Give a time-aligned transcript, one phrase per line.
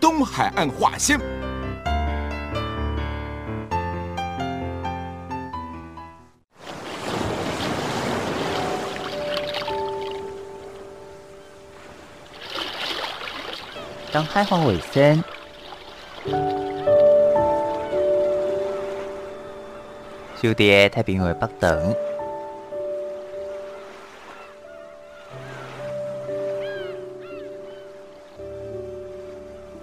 [0.00, 1.18] 东海岸话先。
[14.12, 15.24] 东海岸话先。
[20.42, 21.94] 小弟太平洋北等，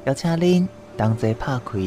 [0.05, 1.79] 邀请恁同齐拍开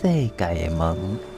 [0.00, 1.33] 世界的门。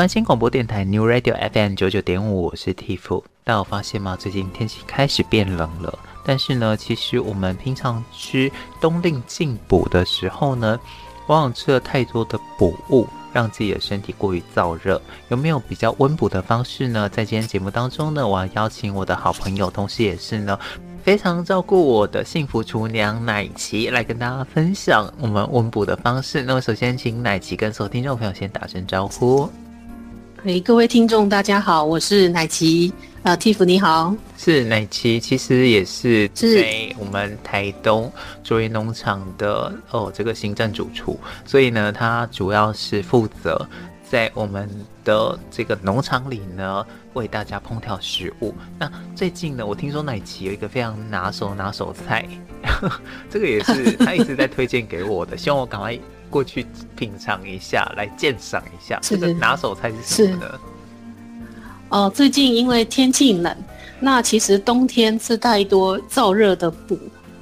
[0.00, 3.22] 云端新广播电台 New Radio FM 九九点五，我是 Tiff。
[3.44, 4.16] 大家有发现吗？
[4.18, 5.98] 最近天气开始变冷了。
[6.24, 10.80] 但是呢，其实我们平常吃冬令进补的时候呢，
[11.26, 14.98] 往往吃了太多的补物，让自己的身体过于燥热。
[15.28, 17.06] 有没有比较温补的方式呢？
[17.06, 20.58] 在今天节目当中呢，我要邀请我的好朋友，同时也是呢
[21.04, 26.40] 非常照顾我的幸福厨娘乃琪来跟大家分享我们温补的方式。
[26.42, 29.46] 那么，首先请乃琪跟所有听众朋友先打声招呼。
[30.42, 32.90] 哎，各位听众，大家好，我是乃琪，
[33.24, 38.10] 呃，Tiff 你好，是奶琪，其实也是在我们台东
[38.42, 43.68] 卓源农场的哦，这个行政主厨，所以呢，他主要是负责
[44.02, 44.66] 在我们
[45.04, 48.54] 的这个农场里呢，为大家烹调食物。
[48.78, 52.26] 那最近呢，我听说奶琪有一个非常拿手拿手菜，
[53.28, 55.98] 这个也是 他一直在推荐给我的，希望我赶快。
[56.30, 56.64] 过去
[56.96, 60.46] 品尝一下，来鉴赏一下这个拿手菜是什么呢？
[61.88, 63.54] 哦、呃，最近因为天气冷，
[63.98, 66.96] 那其实冬天吃太多燥热的补，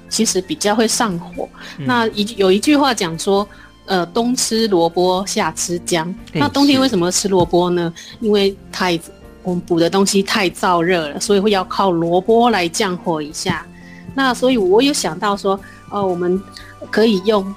[0.09, 1.47] 其实比较会上火。
[1.77, 3.47] 嗯、那一有一句话讲说，
[3.85, 6.09] 呃，冬吃萝卜，夏吃姜。
[6.33, 7.93] 欸、那冬天为什么吃萝卜呢？
[8.21, 8.99] 因为太
[9.43, 13.67] 我们补的东西太燥热了，所以会要靠萝卜来降火一下。
[14.15, 15.55] 那所以我有想到说，
[15.91, 16.43] 哦、呃，我们
[16.91, 17.55] 可以用。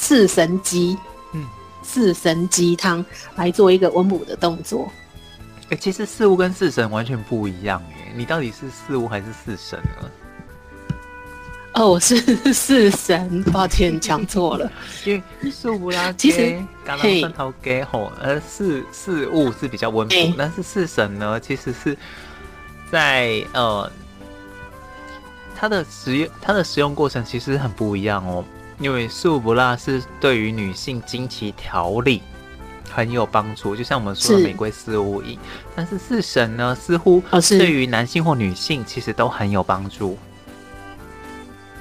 [0.00, 0.96] 四神鸡，
[1.32, 1.44] 嗯，
[1.82, 3.04] 四神鸡汤
[3.34, 4.88] 来做一个温补的动作。
[5.64, 8.12] 哎、欸，其实四物跟四神完全不一样耶。
[8.14, 10.08] 你到底是四物还是四神呢？
[11.74, 12.16] 哦，我是
[12.54, 14.70] 四神，抱歉讲错了。
[15.04, 21.98] 因为四物啦其实刚刚分头给吼，而四四物是比较温补，欸、但是四神呢，其实是
[22.90, 23.90] 在呃，
[25.56, 28.44] 它的使用它的使用过程其实很不一样哦。
[28.80, 32.22] 因为素不辣是对于女性经期调理
[32.88, 35.36] 很有帮助，就像我们说的玫瑰四物饮。
[35.74, 40.16] 但是四神呢，似乎对于男性或女性其实都很有帮助。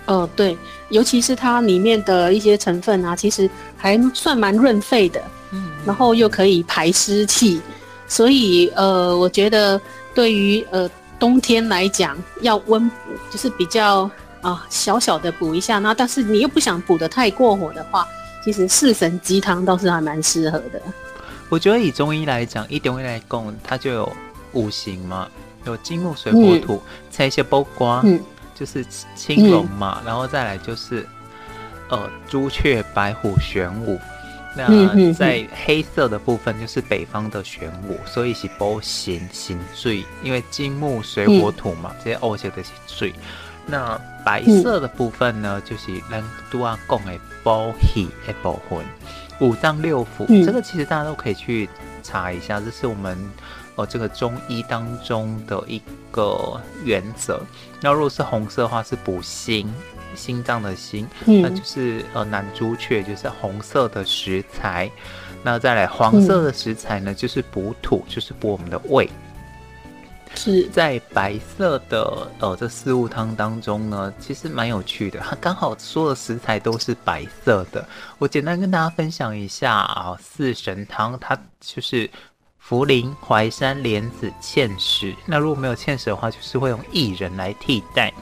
[0.07, 0.57] 哦、呃，对，
[0.89, 3.47] 尤其是它里面的一些成分啊，其实
[3.77, 7.61] 还算蛮润肺的，嗯，然后又可以排湿气，
[8.07, 9.79] 所以呃，我觉得
[10.15, 12.95] 对于呃冬天来讲要温补，
[13.29, 14.09] 就是比较。
[14.41, 18.07] 啊，小小的补一下，那但是你又不想补的太过火的话，
[18.43, 20.81] 其实四神鸡汤倒是还蛮适合的。
[21.49, 24.15] 我觉得以中医来讲，以中医来讲，它就有
[24.53, 25.27] 五行嘛，
[25.65, 28.19] 有金木水火土，再、嗯、一些包瓜，嗯、
[28.53, 31.07] 就是青龙嘛，嗯、然后再来就是
[31.89, 33.99] 呃朱雀白虎玄武。
[34.55, 43.13] 那在黑色的部分就是北方的玄武，所以是补心心水，因为金木水火土嘛，这些欧些的是水。
[43.67, 47.11] 那白色的部分呢，嗯、就是咱都要讲的
[47.43, 48.79] 补气的部分，
[49.39, 51.69] 五脏六腑，嗯、这个其实大家都可以去
[52.01, 53.17] 查一下，这是我们
[53.75, 55.81] 呃这个中医当中的一
[56.11, 57.41] 个原则。
[57.81, 59.71] 那如果是红色的话，是补心，
[60.15, 64.89] 心脏的心，嗯、那就是呃南朱雀，就是红色的食材。
[65.43, 69.09] 那再来黄色的食材呢，就是补土，就是补我们的胃。
[70.37, 75.19] 是在白色的呃这四物汤当中呢，其实蛮有趣的。
[75.19, 77.85] 它 刚好所有的食材都是白色的。
[78.19, 82.07] 我简单跟大家分享一下啊，四神汤它就是
[82.69, 85.15] 茯苓、淮山、莲子、芡实。
[85.25, 88.13] 那如果没有芡实的话，就是会用薏仁来替代。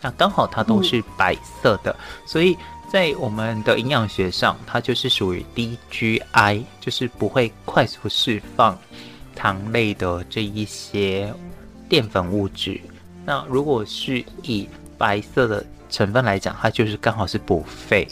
[0.00, 1.94] 那刚好它都是白色的，
[2.26, 2.56] 所以
[2.88, 8.78] 在我们的营养学上，它就是属于低 GI，就是不会快速释放
[9.34, 11.32] 糖类的这一些
[11.88, 12.80] 淀粉物质。
[13.24, 18.06] 那如果是以白色的成分来讲，它就是刚好是补肺。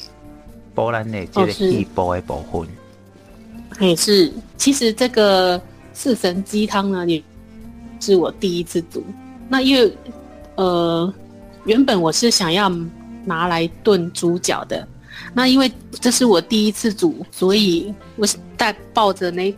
[0.74, 2.66] 波兰内这个一波的部分，
[3.86, 4.32] 也是。
[4.56, 5.60] 其实这个
[5.92, 7.22] 四神鸡汤呢，也
[8.00, 9.04] 是我第一次煮。
[9.50, 9.94] 那因为
[10.54, 11.12] 呃，
[11.66, 12.70] 原本我是想要
[13.26, 14.88] 拿来炖猪脚的。
[15.34, 19.54] 那因为这是我第一次煮，所以我是带抱着那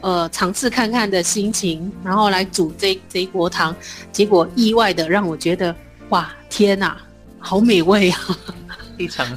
[0.00, 3.74] 呃尝试看看的心情，然后来煮这这一锅汤。
[4.12, 5.74] 结果意外的让我觉得，
[6.08, 6.96] 哇，天哪，
[7.38, 8.18] 好美味啊！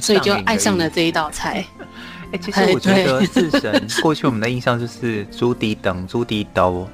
[0.00, 1.64] 所以就爱上了这一道菜。
[2.32, 6.88] 哎、欸，其实我觉得 四神过去我们的印象就是猪蹄等、猪蹄兜。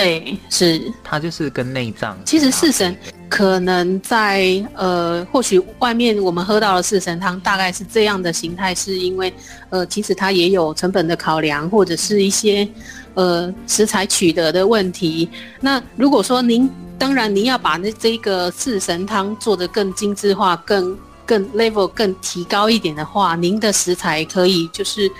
[0.00, 2.16] 对，是它就是跟内脏。
[2.24, 2.96] 其实四神
[3.28, 9.30] 可能在呃，或许外面我们喝到的四神汤大概是这样的形态，是因为
[9.68, 12.66] 呃，其实它也有成本的考量，或者是一些
[13.12, 15.28] 呃食材取得的问题。
[15.60, 16.68] 那如果说您，
[16.98, 20.96] 当然您要把那这个四神汤做得更精致化，更
[21.26, 25.10] 更 level 更提高一点的话，您的食材可以就是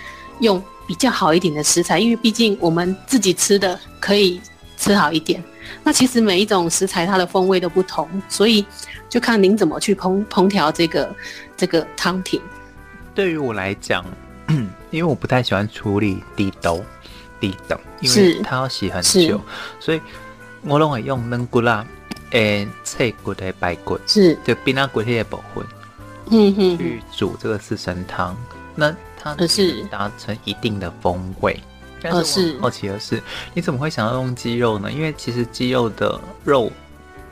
[0.40, 4.40] 用比较好一点的食材，因为毕竟我们自己吃的可以
[4.80, 5.42] 吃好一点。
[5.84, 8.64] 那其实每一种食材它的风味都不同，所以
[9.08, 11.14] 就看您怎么去烹烹调这个
[11.56, 12.40] 这个汤品。
[13.14, 14.04] 对于我来讲，
[14.90, 16.82] 因为我不太喜欢处理低豆、
[17.38, 19.38] 低豆，因为它要洗很久，
[19.78, 20.00] 所以
[20.62, 21.86] 我都会用嫩骨啦，
[22.30, 25.64] 诶，脆骨的白骨，是就比那骨的部分。
[26.30, 28.36] 嗯哼，去煮这个四神汤，
[28.74, 31.60] 那它是达成一定的风味。
[32.02, 33.22] 但是我好奇的是，
[33.54, 34.90] 你怎么会想要用鸡肉呢？
[34.90, 36.70] 因为其实鸡肉的肉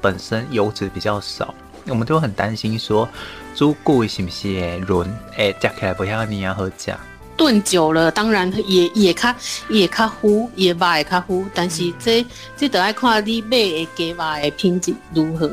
[0.00, 1.54] 本身油脂比较少，
[1.86, 3.08] 我们都很担心说
[3.54, 5.18] 猪骨是不是会软？
[5.36, 6.98] 哎，夹起来不像你一样好夹。
[7.36, 9.34] 炖久了，当然也也卡
[9.68, 11.44] 也卡糊，也吧也卡糊。
[11.54, 12.26] 但是这
[12.56, 15.50] 这得要看你买的鸡肉的品质如何。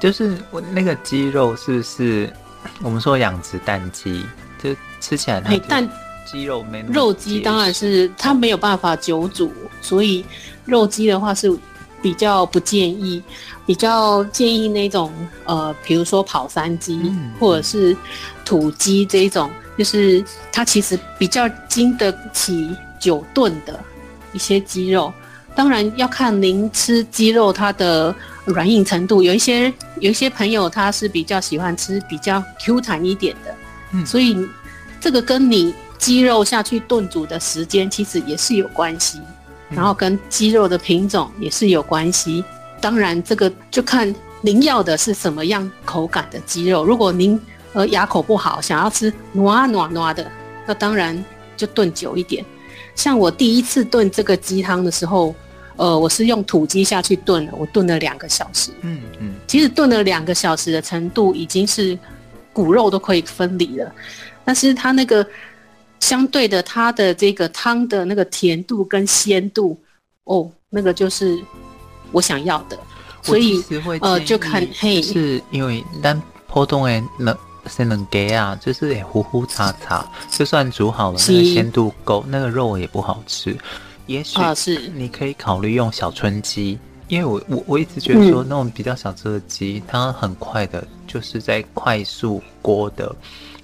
[0.00, 2.32] 就是我那个鸡肉是不是？
[2.80, 4.24] 我们说养殖蛋鸡，
[4.62, 4.70] 就
[5.00, 5.88] 吃起来它蛋
[6.24, 10.24] 鸡肉没肉鸡，当然是它没有办法久煮，所以
[10.64, 11.54] 肉鸡的话是
[12.00, 13.22] 比较不建议，
[13.66, 15.12] 比较建议那种
[15.44, 17.96] 呃，比如说跑山鸡、嗯、或者是
[18.44, 23.78] 土鸡这一种，就是它其实比较经得起久炖的
[24.32, 25.12] 一些鸡肉。
[25.54, 28.14] 当然要看您吃鸡肉它的。
[28.44, 33.54] 软硬程度，有一些有一些朋友他是比较喜欢吃比较 Q 弹一点的，
[33.92, 34.36] 嗯，所以
[35.00, 39.20] 这个跟你鸡肉下去炖煮的时间其实也是有关系，
[39.70, 42.44] 然后跟鸡肉的品种也是有关系。
[42.80, 46.84] 当然这个就看您要的是什么样口感的鸡肉。
[46.84, 47.40] 如果您
[47.72, 50.28] 呃牙口不好，想要吃糯糯糯的，
[50.66, 51.24] 那当然
[51.56, 52.44] 就炖久一点。
[52.96, 55.32] 像我第一次炖这个鸡汤的时候。
[55.76, 58.70] 呃，我是用土鸡下去炖了，我炖了两个小时。
[58.82, 61.98] 嗯嗯，其实炖了两个小时的程度，已经是
[62.52, 63.90] 骨肉都可以分离了。
[64.44, 65.26] 但是它那个
[66.02, 69.78] 相对的，它的这个汤的那个甜度跟鲜度，
[70.24, 71.38] 哦，那个就是
[72.10, 72.76] 我想要的。
[73.22, 73.62] 所以
[74.00, 83.56] 呃，就看嘿，是因为但普通的能是能给啊，就是糊糊叉叉，就算煮好了，那个鲜度够，那个肉也不好吃。
[84.06, 93.14] 也许是你可以考虑用小春鸡，因为我我我一直觉得说那种比较小只的鸡，它很快的，就是在快速锅的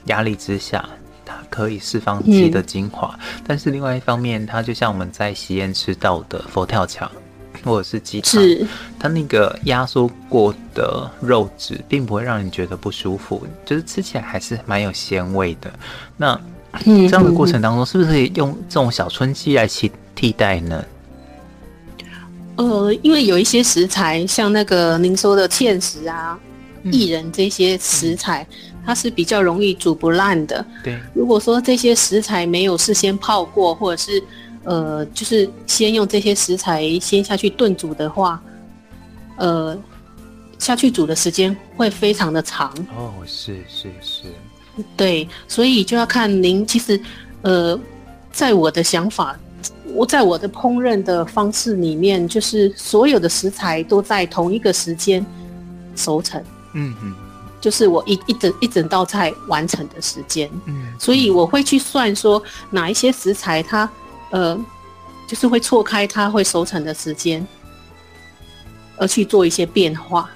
[0.05, 1.08] 压力之下，它
[1.49, 3.19] 可以释放鸡的精华。
[3.47, 7.11] 但是另外一方面，它就像我们在喜宴吃到的佛跳墙
[7.65, 8.43] 或者是鸡汤，
[8.99, 15.73] 它那个压缩过的肉质并不会让你觉得不舒服，就是吃起来还是蛮有鲜味的。
[16.17, 16.41] 那
[16.85, 19.91] 这样的过程当中，是不是可以用这种小春鸡来替？
[20.15, 20.85] 替代呢？
[22.57, 26.37] 呃，因为有一些食材，像那个您说的芡实啊、
[26.87, 28.45] 薏仁这些食材，
[28.85, 30.65] 它是比较容易煮不烂的。
[30.83, 34.23] 对，如果说这些食材没有事先泡过，或者是
[34.65, 38.43] 呃，就是先用这些食材先下去炖煮的话，
[39.37, 39.77] 呃，
[40.59, 42.73] 下去煮的时间会非常的长。
[42.97, 44.25] 哦，是是是，
[44.97, 47.01] 对，所以就要看您其实
[47.43, 47.79] 呃，
[48.33, 49.39] 在我的想法。
[49.95, 55.25] 我在我的烹饪的方式里面，就是所有的食材都在同一个时间
[55.97, 56.41] 熟成。
[56.75, 57.15] 嗯嗯，
[57.61, 60.51] 就是我一一整一整道菜完成的时间。
[60.67, 63.89] 嗯，所以我会去算说哪一些食材它
[64.31, 64.59] 呃
[65.27, 67.47] 就是会错开它会熟成的时间，
[68.97, 70.31] 而去做一些变化。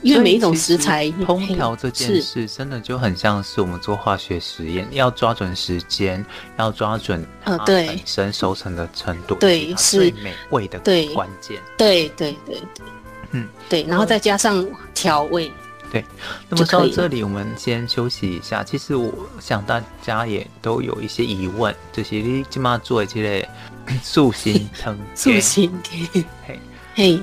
[0.00, 6.24] 因为每一种食材烹调这件事，真的就很像是我们做化学实验，要抓准时间，
[6.58, 10.80] 要抓准呃对本身熟成的程度，对是美味的
[11.14, 11.60] 关键。
[11.78, 12.84] 对对对对，
[13.30, 15.52] 嗯对，然后再加上调味。
[15.92, 16.02] 对，
[16.48, 18.64] 那么到这里我们先休息一下。
[18.64, 23.46] 其实我想大家也都有一些疑问，就是你今嘛做的这个
[24.02, 26.58] 素心汤， 素心汤，嘿
[26.94, 27.20] 嘿。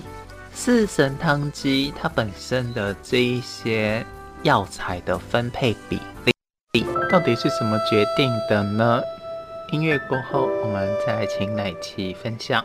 [0.54, 4.06] 四神汤鸡，它本身的这一些
[4.44, 6.00] 药材的分配比
[6.74, 9.02] 例，到底是怎么决定的呢？
[9.72, 12.64] 音乐过后，我们再请奶琪分享。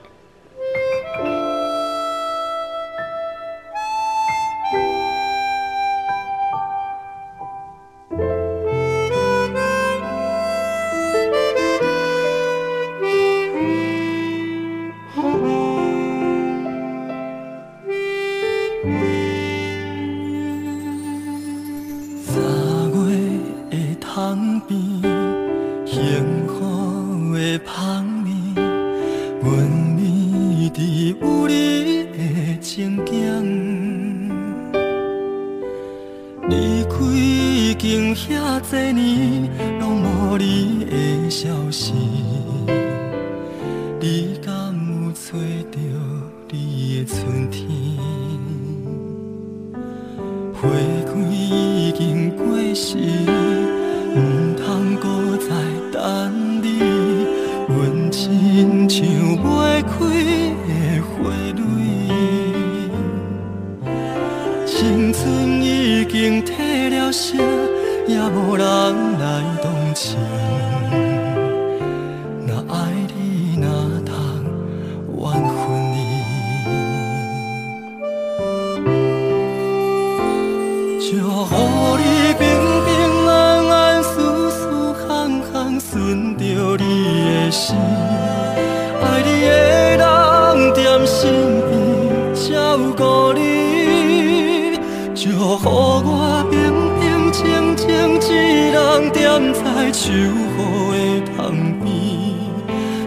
[101.45, 101.93] 旁边，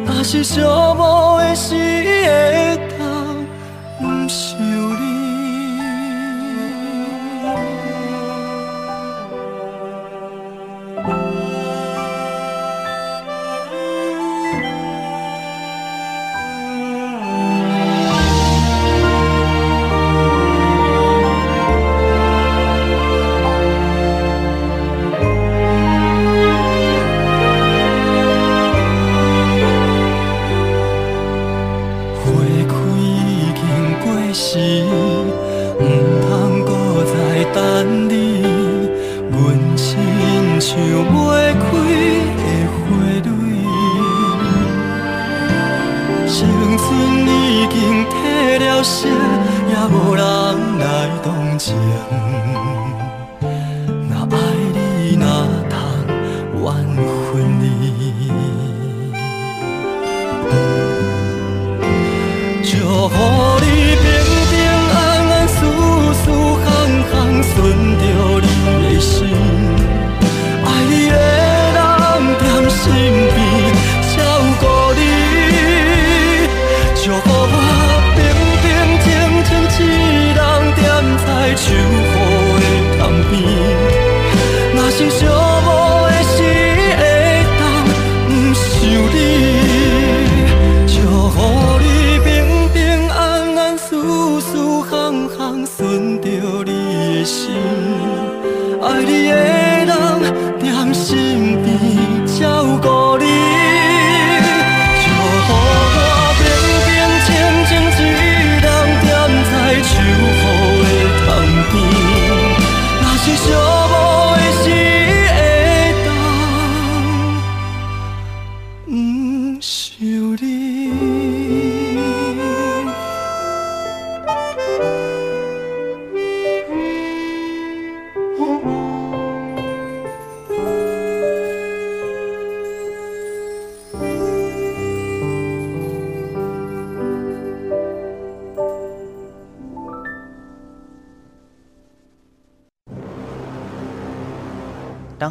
[0.06, 3.48] 若是寂寞的时会当，
[4.00, 4.57] 不是。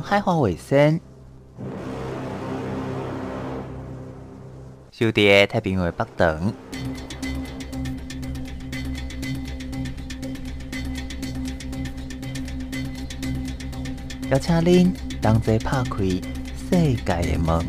[0.09, 1.01] 海花尾声，
[4.93, 6.55] 小弟太平洋北等，
[14.31, 17.67] 邀请您同齐拍开世界的门。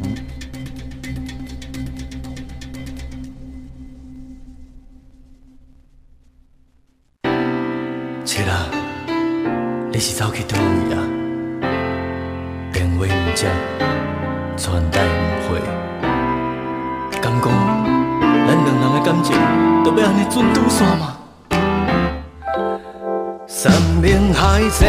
[8.23, 8.69] 七啊，
[9.91, 11.16] 你是走去叨位啊？
[13.37, 15.61] 电话不接，传代不回。
[17.21, 17.51] 敢讲，
[18.47, 19.35] 咱两人的感情
[19.83, 21.17] 都要安尼准拄线吗？
[23.47, 24.85] 山盟海誓，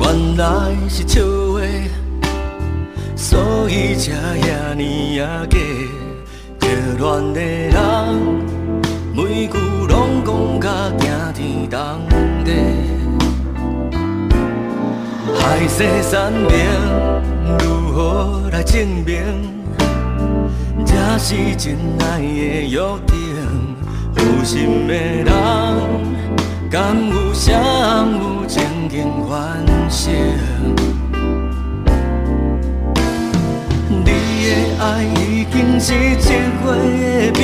[0.00, 0.46] 原来
[0.88, 1.20] 是笑
[1.52, 1.60] 话，
[3.16, 5.58] 所以才遐尼呀假。
[6.60, 7.80] 热恋的人，
[9.12, 11.78] 每句拢讲甲惊天动
[12.44, 12.99] 地。
[15.40, 16.50] 海誓山盟，
[17.58, 19.22] 如何来证明？
[20.84, 23.16] 这是真爱的约定，
[24.16, 25.26] 有心的人，
[26.70, 27.58] 敢有相
[28.12, 30.12] 有情景反省？
[33.88, 34.10] 你的
[34.78, 36.70] 爱已经是一月
[37.26, 37.40] 的冰，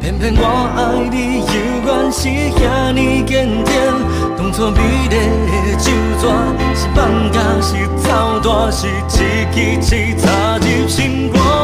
[0.00, 0.44] 偏偏我
[0.76, 0.78] 爱
[1.10, 1.50] 你犹
[1.86, 4.11] 原是遐尼坚定。
[4.52, 5.90] 当初美丽的酒
[6.20, 6.28] 泉，
[6.76, 11.61] 是放假是草大，是一支刺插入心肝。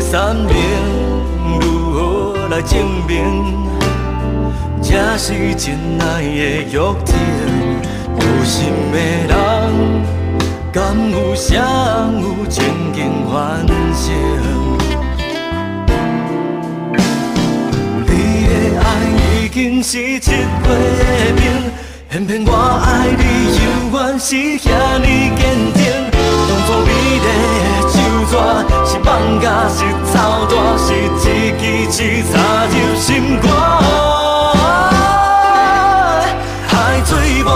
[0.00, 0.48] 山盟
[1.60, 3.54] 如何来证明？
[4.82, 7.14] 这是真爱的约定。
[8.16, 8.96] 有心的
[9.28, 9.32] 人，
[10.72, 11.52] 敢有相
[12.20, 14.12] 有情景反省？
[18.06, 18.10] 你
[18.46, 18.82] 的爱
[19.42, 20.72] 已经是一月的
[21.36, 21.42] 冰，
[22.08, 22.50] 偏偏我
[22.84, 23.22] 爱你
[23.58, 23.60] 犹
[23.92, 25.42] 原是遐尼坚
[25.74, 26.03] 定。
[26.54, 27.26] 当初美丽的
[27.88, 27.98] 酒
[28.30, 28.32] 桌，
[28.86, 31.96] 是放假是草大，是一支刺
[32.30, 32.32] 插
[32.70, 33.50] 入心肝。
[36.68, 36.72] 海
[37.04, 37.46] 水无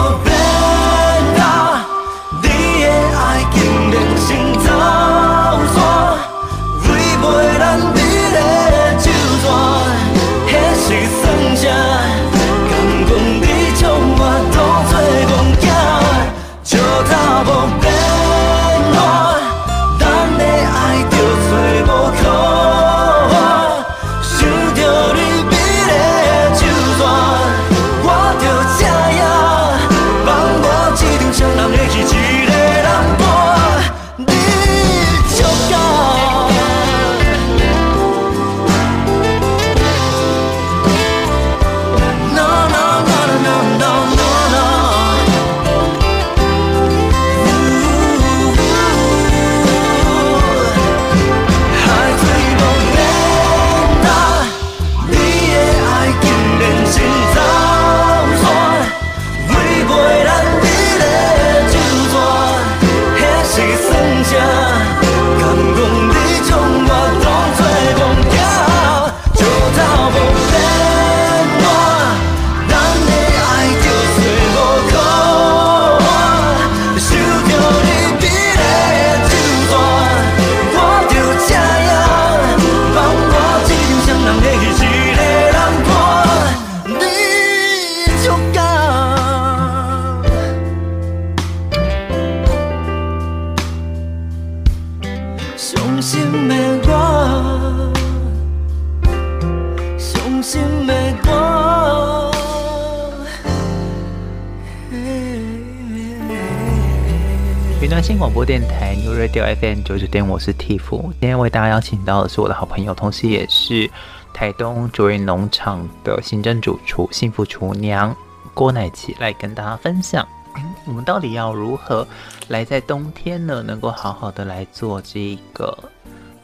[108.28, 111.00] 广播电台 New Radio FM 九九点，我是 Tiff。
[111.00, 113.90] 今天为大家邀请到的是我的好朋友，同时也是
[114.34, 118.14] 台东卓云农场的行政主厨、幸福厨娘
[118.52, 120.28] 郭乃琪，来跟大家分享，
[120.86, 122.06] 我们到底要如何
[122.48, 125.76] 来在冬天呢，能够好好的来做这个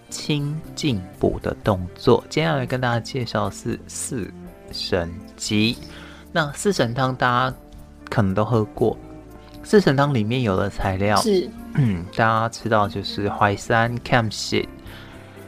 [0.08, 2.24] 清进补的动作。
[2.30, 4.32] 接下来跟大家介绍是四
[4.72, 5.76] 神鸡。
[6.32, 7.56] 那四神汤大家
[8.08, 8.96] 可能都喝过。
[9.62, 11.48] 四神汤里面有的材料是，
[12.16, 14.66] 大家知道就是淮山、芡实、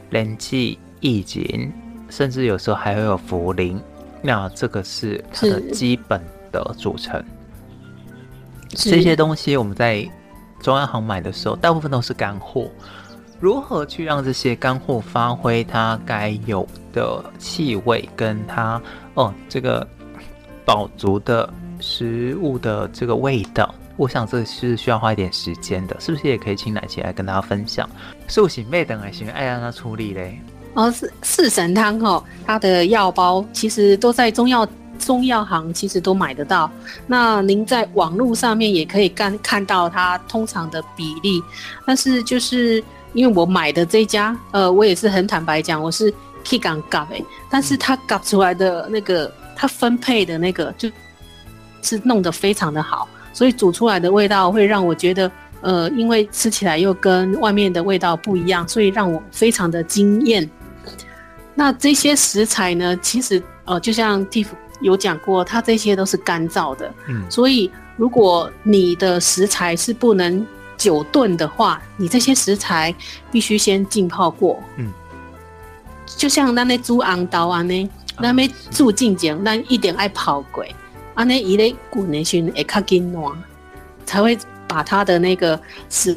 [0.09, 0.55] 莲子、
[0.99, 1.71] 意锦，
[2.09, 3.79] 甚至有时候还会有茯苓。
[4.21, 7.23] 那这个是它的基本的组成。
[8.69, 10.05] 这些东西我们在
[10.59, 12.69] 中央行买的时候，大部分都是干货。
[13.39, 18.81] 如何去让这些干货发挥它该有的气味，跟它
[19.13, 19.87] 哦这个
[20.65, 21.47] 饱足的
[21.79, 23.73] 食物的这个味道？
[23.97, 27.89] 我想这是需要花一点时间的，是不是也可以请乃綺来跟大家分享？
[28.27, 30.39] 素醒妹等来行，爱让他处理嘞。
[30.75, 34.67] 哦，四四神汤哦，它的药包其实都在中药
[34.99, 36.69] 中药行，其实都买得到。
[37.07, 41.41] 那您在网络上面也可以看看到它通常的比例。
[41.83, 42.83] 但是就是
[43.13, 50.87] 因为我买的这家，呃，我也是很坦白讲，我是 K 港搞诶，但是它搞出来的那个它分配的那个就
[51.81, 53.07] 是弄得非常的好。
[53.37, 60.49] 所以煮出来的味道会让我觉得，呃，因为吃起来又跟外面的味道不一样，所以让我非常的惊艳。
[61.53, 64.47] 那这些食材呢，其实呃，就像 Tiff
[64.81, 70.43] 有讲过，它这些都是干燥的，嗯，所以如果你的食材是不能
[70.75, 72.91] 久炖的话，你这些食材
[73.31, 74.91] 必须先浸泡过，嗯，
[76.07, 77.61] 就像那那猪昂刀啊。
[77.61, 80.65] 呢，那没煮进前，那一点爱泡过。
[81.17, 83.35] 啊，那一类古年熏会较紧暖，
[84.05, 86.15] 才会把它的那个食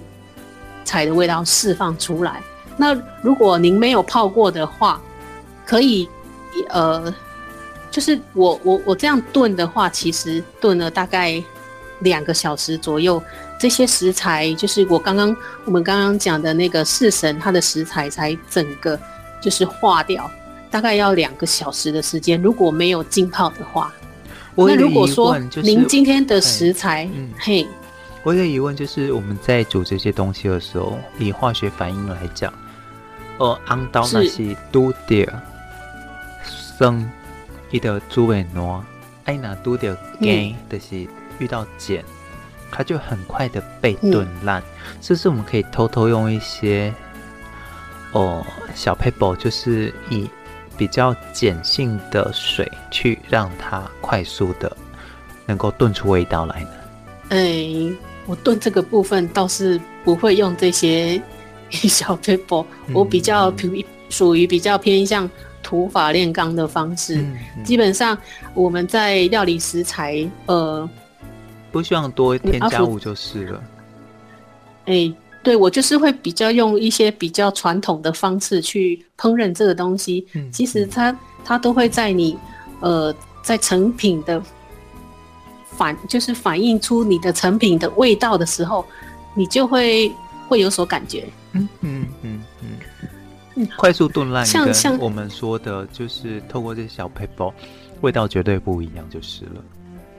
[0.84, 2.42] 材的味道释放出来。
[2.76, 5.00] 那如果您没有泡过的话，
[5.64, 6.06] 可以，
[6.68, 7.12] 呃，
[7.90, 11.42] 就是我我我这样炖的话，其实炖了大概
[12.00, 13.22] 两个小时左右，
[13.58, 15.34] 这些食材就是我刚刚
[15.64, 19.00] 我们刚刚讲的那个四神，它的食材才整个
[19.40, 20.30] 就是化掉，
[20.70, 22.38] 大概要两个小时的时间。
[22.42, 23.90] 如果没有浸泡的话。
[24.66, 27.66] 那如果说您今天的食材，嗯，嘿，
[28.22, 32.52] 我有个疑问，就是我们在煮这些东西的时候，以化学反应来讲，
[33.38, 35.26] 哦，红刀那些都掉
[36.78, 37.08] 生，
[37.70, 38.80] 一的猪尾糯，
[39.24, 41.06] 哎，那都掉干，就是
[41.38, 42.02] 遇到碱，
[42.70, 44.62] 它就很快的被炖烂。
[45.00, 46.92] 这是我们可以偷偷用一些
[48.12, 48.44] 哦
[48.74, 50.28] 小 paper，，就是以。
[50.80, 54.74] 比较碱性的水去让它快速的
[55.44, 56.70] 能够炖出味道来呢？
[57.28, 57.92] 哎、欸，
[58.24, 61.20] 我炖这个部分倒是不会用这些
[61.68, 63.52] 小撇步，嗯、我比较
[64.08, 65.30] 属于比较偏向
[65.62, 67.16] 土法炼钢的方式。
[67.16, 68.16] 嗯嗯、基本上
[68.54, 70.88] 我们在料理食材，呃，
[71.70, 73.62] 不希望多添加物就是了。
[74.86, 75.14] 哎、欸。
[75.42, 80.26] 对，我就是会比较用一些比较传统的方式去烹饪这个东西。
[80.34, 82.36] 嗯，其实它它都会在你
[82.80, 84.42] 呃在成品的
[85.76, 88.84] 反就是反映出你的成品的味道的时候，
[89.34, 90.12] 你就会
[90.46, 91.26] 会有所感觉。
[91.52, 92.40] 嗯嗯嗯
[93.56, 97.52] 嗯，快速炖烂，像像我们说的，就是透过这些小撇步，
[98.02, 99.64] 味道绝对不一样，就是了。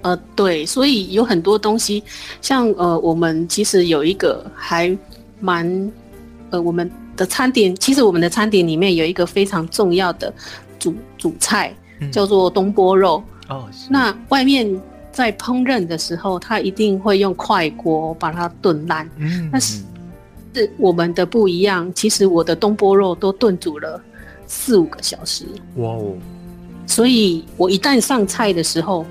[0.01, 2.03] 呃，对，所以有很多东西，
[2.41, 4.97] 像呃，我们其实有一个还
[5.41, 5.91] 蛮
[6.51, 10.33] 呃，我们的餐点，其实我们的餐点里面有一个非常重要的
[10.79, 13.21] 主主菜，嗯、叫做东坡肉。
[13.49, 19.09] 哦，那外面在烹饪的时候，它一定会用快锅把它炖烂。
[19.17, 19.81] 嗯，但是
[20.53, 24.01] 是我们的不一样，其实我的东坡肉都炖煮了
[24.47, 25.45] 四五个小时。
[25.75, 26.13] 哇哦！
[26.85, 29.05] 所以我一旦上菜的时候。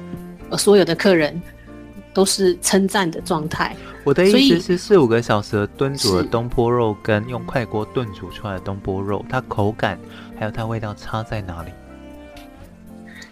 [0.58, 1.40] 所有的客人
[2.12, 3.76] 都是称赞的状态。
[4.04, 9.98] 我的意思是，四五个小时炖煮的东坡肉跟用快锅炖煮出来的东坡肉，它口感
[10.38, 11.70] 还有它味道差在哪里？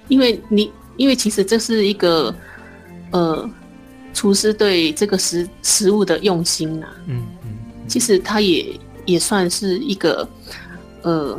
[0.08, 2.34] 因为你，因为其实这是一个
[3.10, 3.48] 呃，
[4.14, 6.96] 厨师对这个食食物的用心呐、啊。
[7.06, 7.50] 嗯嗯，
[7.86, 10.28] 其实它也也算是一个
[11.02, 11.38] 呃，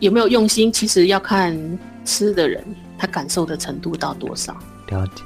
[0.00, 2.64] 有没有用心，其实要看吃的人。
[2.98, 4.52] 他感受的程度到多少？
[4.88, 5.22] 了解。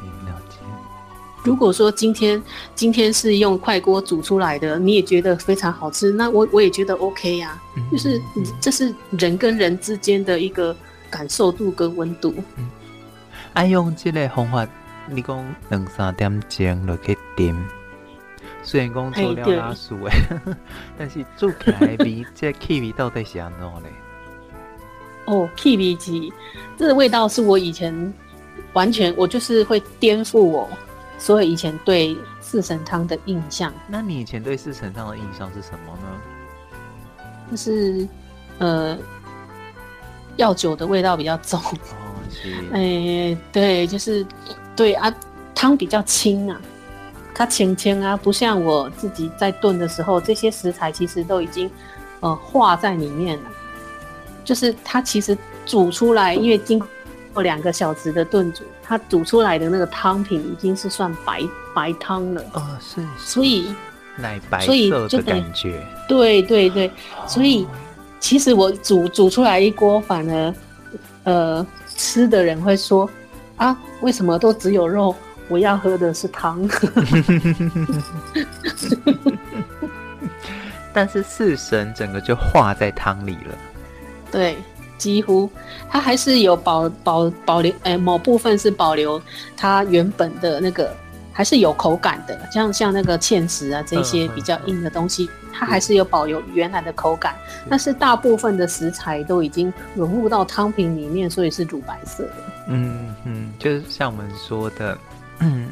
[1.45, 2.43] 如果说今天
[2.75, 7.63] 今天是用快锅煮出来的，你也觉得非常好吃，那我我也觉得 OK 呀、啊。
[7.77, 8.21] 嗯、就是
[8.61, 10.75] 这是人跟人之间的一个
[11.11, 12.35] 感受度跟温度。
[13.53, 14.67] 爱、嗯、用这个方法，
[15.09, 17.55] 你讲两三点钟就可以点，
[18.63, 20.13] 虽然讲做了拉素诶，
[20.99, 23.91] 但是做起来味，这气味到底是安怎嘞？
[25.27, 26.33] 哦，气味鸡，
[26.79, 28.13] 这个味道是我以前
[28.73, 30.69] 完全，我就是会颠覆我
[31.25, 33.73] 所以以前对四神汤的印象。
[33.89, 36.21] 那你以前对四神汤的印象是什么呢？
[37.51, 38.07] 就是
[38.59, 38.99] 呃，
[40.37, 41.59] 药酒的味道比较重。
[41.59, 41.73] 哦，
[42.31, 42.53] 是。
[42.75, 44.27] 哎、欸，对，就是
[44.77, 45.11] 对啊，
[45.55, 46.61] 汤比较清啊。
[47.35, 51.71] 它清清啊，不像我自己在炖的时候，这些食材其实都已经
[52.21, 53.51] 呃化在里面了。
[54.45, 55.35] 就是它其实
[55.65, 56.79] 煮出来，因为经
[57.33, 61.41] 过两个小时的炖煮，它煮出来的那个汤品已经是算白
[61.75, 62.43] 白汤了。
[62.53, 63.09] 哦，是，是。
[63.19, 63.75] 所以
[64.17, 65.85] 奶白色的感觉。
[66.07, 66.91] 对对对，
[67.27, 67.67] 所以
[68.21, 70.55] 其实我煮煮出来一锅，反而
[71.25, 71.67] 呃
[71.97, 73.09] 吃的人会说
[73.57, 75.15] 啊，为什么都只有肉？
[75.49, 76.67] 我要喝的是汤，
[80.91, 83.55] 但是四神整个就化在汤里了。
[84.33, 84.57] 对，
[84.99, 85.51] 几乎
[85.91, 89.21] 它还是有保保保留，哎、欸，某部分是保留
[89.57, 90.95] 它原本的那个，
[91.33, 92.39] 还是有口感的。
[92.53, 97.35] 像像那个芡实啊，这些比较硬的东西，嗯、它还是有保留原来的口感。
[97.69, 102.35] 但是大部分的食材都已经融入到汤品里面，所以是乳白色的。
[102.69, 104.97] 嗯嗯，就是像我们说的。
[105.41, 105.69] 嗯，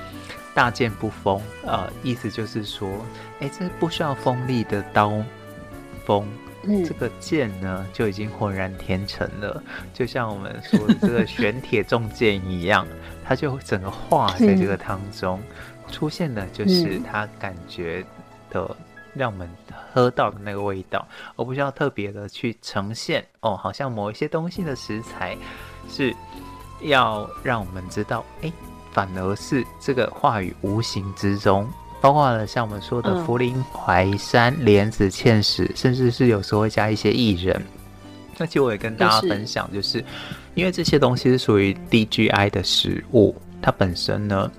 [0.54, 2.86] 大剑不锋，呃，意思就是说，
[3.40, 5.12] 哎，这不需要锋利的刀
[6.04, 6.28] 锋，
[6.64, 9.62] 这个剑呢就已经浑然天成了，
[9.94, 12.86] 就像我们说的这个玄铁重剑一样，
[13.24, 15.40] 它就整个化在这个汤中，
[15.90, 18.04] 出现的就是它感觉
[18.50, 18.76] 的
[19.14, 19.48] 让我们
[19.92, 25.36] 喝到的那个味道，而不需要特别的去呈现哦，好像某一些东西的食材
[25.88, 26.14] 是
[26.82, 28.52] 要让我们知道，哎。
[28.90, 31.68] 反而是这个话语无形之中，
[32.00, 37.60] 包括了像我们说的茯苓、淮山、莲子、芡实，甚至是有时候会加一些薏仁。
[38.36, 40.04] 那其实我也跟大家分享，就是
[40.54, 44.50] 因为这些东西是属于低 GI 的食物，它本身呢，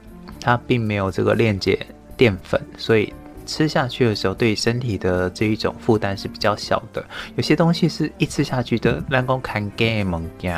[0.42, 1.80] 它并没有这个链接
[2.18, 3.14] 淀粉，所以
[3.46, 7.02] 吃下去的时候对身体的这一种负担是比较小的。
[7.38, 10.50] 有些东西是一吃下去的，让我看 game 低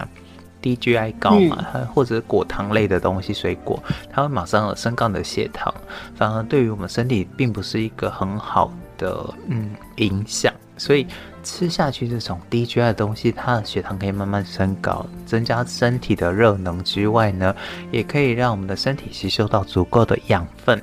[0.61, 5.73] GI 高嘛，它或者果糖类的东西，水果，它会马上有升高的血糖，
[6.15, 10.53] 反而对于我们身体并不是一个很好的嗯影响。
[10.77, 11.05] 所以
[11.43, 17.55] 吃下去这种低 GI 的东西，它的血糖可以慢慢升高，增加身体的热能之外呢，
[17.91, 20.81] 也可以让我们的身体吸收到足够的养分。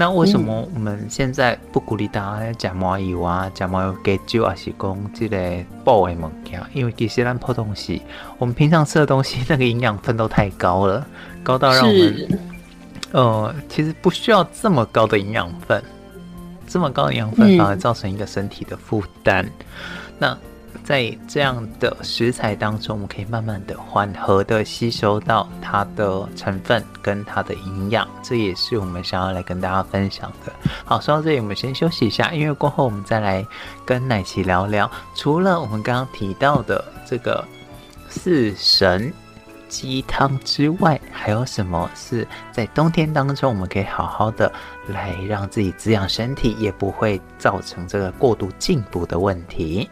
[0.00, 5.36] 那为什么我们现在不鼓励大家吃麻油啊、吃麻油加酒，还是讲这个
[5.84, 6.62] 补的物件？
[6.72, 8.00] 因为其实咱普通西，
[8.38, 11.04] 我们平常吃的东西，那个营养分都太高了，
[11.42, 12.40] 高到让我们
[13.10, 15.82] 呃，其实不需要这么高的营养分，
[16.68, 19.44] 这么高的营养分反而造成一个身体的负担。
[19.44, 19.52] 嗯、
[20.20, 20.38] 那。
[20.84, 30.52] 在这样的食材当中，我们可以慢慢的、缓和的吸收到它的成分跟它的营养，这也是我们想要来跟大家分享的。
[30.84, 33.46] 好，说到这里，我们先休息一下，因为过后我们再来
[33.84, 37.44] 跟奶琪聊聊，除了我们刚刚提到的这个
[38.08, 39.12] 四神
[39.68, 44.50] 鸡汤之外，还有什么是在冬天当中我们可以好好的
[44.86, 49.88] 来让自己滋养身体，也不会造成这个过度进补的问题。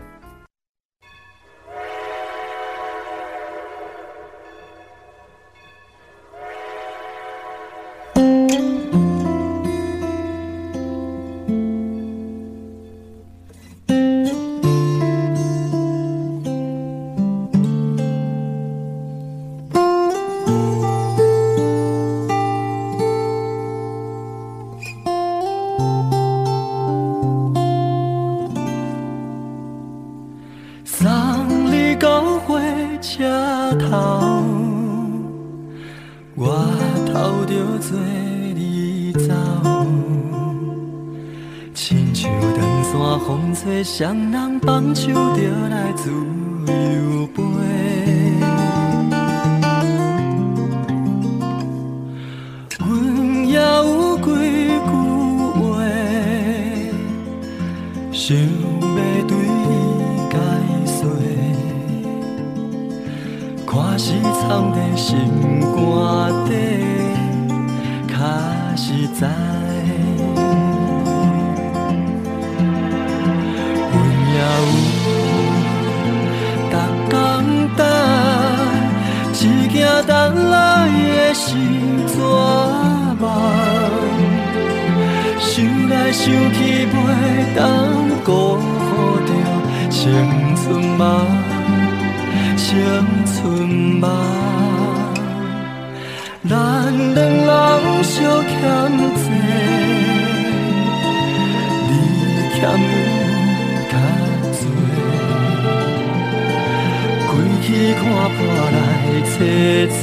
[108.07, 108.39] 看破
[108.71, 108.79] 来
[109.23, 110.01] 切切，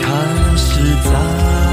[0.00, 0.08] 看
[0.56, 0.68] 实
[1.04, 1.69] 在。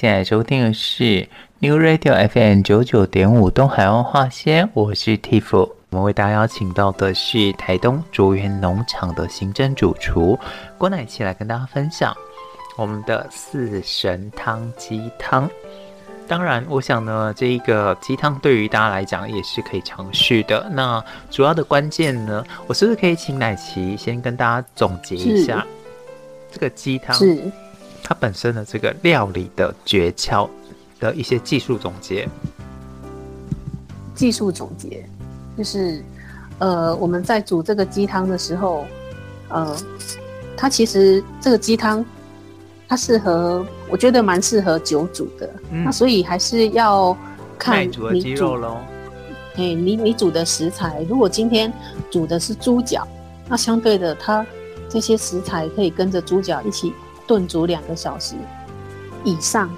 [0.00, 1.26] 现在收听的是
[1.58, 5.56] New Radio FM 九九点五东海岸话线，我是 Tiff。
[5.58, 10.38] 我们为大家邀请到的是台东卓园农场的行政主厨
[10.78, 12.16] 郭乃琪来跟大家分享
[12.76, 15.50] 我们的四神汤鸡汤。
[16.28, 20.70] 当然，我想呢，这一个鸡汤对于大家来讲也是可以尝试的。
[20.70, 25.66] 那主要的关键呢，我是不是可以请乃琪先跟大家总结一下
[26.52, 27.18] 这个鸡汤？
[28.08, 30.48] 它本身的这个料理的诀窍
[30.98, 32.26] 的一些技术总结。
[34.14, 35.04] 技术总结
[35.58, 36.02] 就是，
[36.58, 38.86] 呃，我们在煮这个鸡汤的时候，
[39.50, 39.76] 呃，
[40.56, 42.02] 它其实这个鸡汤
[42.88, 45.50] 它适合，我觉得蛮适合久煮的。
[45.70, 47.14] 嗯、那所以还是要
[47.58, 48.78] 看你煮的鸡肉喽。
[49.56, 51.70] 哎，你你煮的食材，如果今天
[52.10, 53.06] 煮的是猪脚，
[53.46, 54.46] 那相对的，它
[54.88, 56.94] 这些食材可以跟着猪脚一起。
[57.28, 58.34] 炖煮两个小时
[59.22, 59.70] 以上，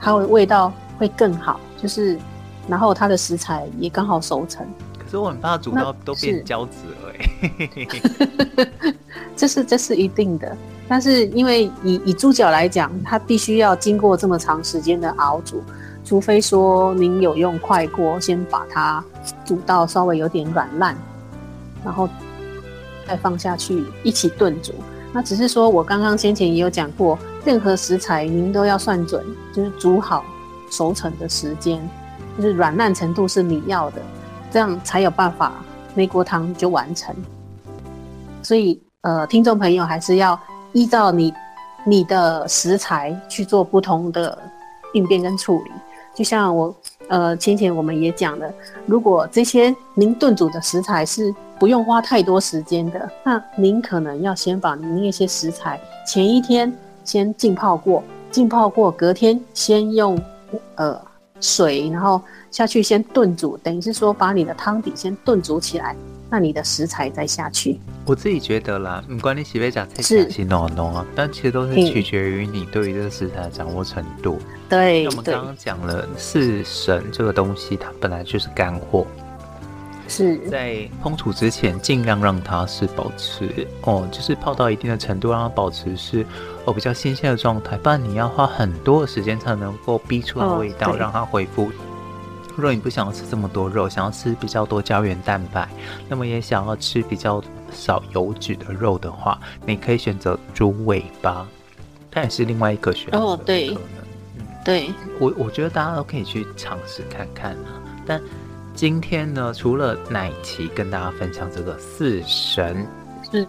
[0.00, 1.60] 它的味道会更好。
[1.80, 2.18] 就是，
[2.66, 4.66] 然后它的食材也刚好熟成。
[4.98, 6.72] 可是我很怕煮到都变胶质
[7.02, 7.12] 了。
[9.36, 10.56] 这是这是一定的。
[10.88, 15.62] 但是因为以以猪脚来讲，它必须要经过这么长时间的熬煮，
[16.04, 19.04] 除非说您有用快锅先把它
[19.44, 20.96] 煮到稍微有点软烂，
[21.84, 22.08] 然后
[23.06, 24.72] 再放下去一起炖煮。
[25.12, 30.24] 那只是说我刚刚先前也有讲过，任何食材您都要算准，就是煮好
[30.70, 31.80] 熟成的时间，
[32.36, 34.02] 就是软烂程度是你要的，
[34.50, 35.52] 这样才有办法
[35.94, 37.14] 那锅汤就完成。
[38.42, 40.38] 所以呃，听众朋友还是要。
[40.74, 41.32] 依照你
[41.82, 44.38] 你的食材去做不同的
[44.92, 45.70] 应变跟处理，
[46.14, 46.72] 就像我
[47.08, 48.52] 呃先前我们也讲了，
[48.86, 56.72] 如果这些您炖煮的食材是不用花太多时间的，那您可能要先把您那些食材前一天
[57.04, 60.20] 先浸泡过，浸泡过，隔天先用
[60.76, 61.00] 呃
[61.40, 65.96] 水然后下去先炖煮，等于是说把你的汤底先炖煮起来。
[66.30, 70.30] 那你的食材再下去，我自己觉得啦，不管你洗杯讲菜是。
[70.30, 74.38] 洗浓浓啊，但其实都是取决于你对于这个食材的掌握程度。
[74.68, 79.06] 对，那我们刚刚讲了四神这个东西，它本来就是干货，
[80.06, 80.36] 是。
[80.50, 86.26] 在烹煮之前尽量让它是保持哦，就是泡到一定的程度，让它保持是
[86.66, 91.70] 哦比较新鲜的状态，不然你要花很多的时间才能够逼出来味道，哦、让它恢复。
[92.58, 95.68] 如果你不想要吃这么多肉，想要吃比较多胶原蛋白，
[96.08, 97.40] 那么也想要吃比较
[97.70, 101.46] 少油脂的肉的话，你可以选择猪尾巴，
[102.10, 103.16] 它也是另外一个选择。
[103.16, 104.90] 哦，对，嗯，对，
[105.20, 107.78] 我我觉得大家都可以去尝试看看啊。
[108.04, 108.20] 但
[108.74, 112.84] 今天呢，除了奶奇跟大家分享这个四神
[113.30, 113.46] 是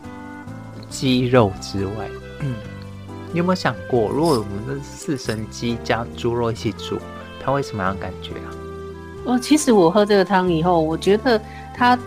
[0.88, 2.08] 鸡肉之外，
[2.42, 2.54] 嗯，
[3.32, 7.00] 你有没有想过，如果我们的四神鸡加猪肉一起煮，
[7.44, 8.54] 它会什么样的感觉啊？
[9.26, 11.40] 哦，其实我喝这个汤以后，我觉得
[11.76, 12.00] 它，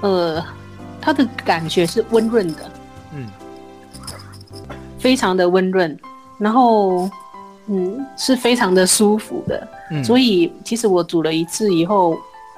[0.00, 0.42] 呃，
[1.00, 2.70] 它的感觉是温润的，
[3.12, 3.26] 嗯，
[4.98, 5.94] 非常的温润，
[6.38, 7.10] 然后，
[7.66, 12.16] 嗯，是非常的舒服的，嗯，所以其实我煮了一次以后，